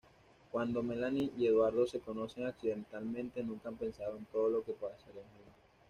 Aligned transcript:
Cuando 0.51 0.81
Melanie 0.81 1.31
y 1.37 1.45
Eduardo 1.45 1.85
se 1.85 1.99
conocen 1.99 2.47
accidentalmente, 2.47 3.43
nunca 3.43 3.69
pensaron 3.69 4.25
todo 4.31 4.49
lo 4.49 4.63
que 4.63 4.71
pasarían 4.73 5.25
juntos. 5.37 5.53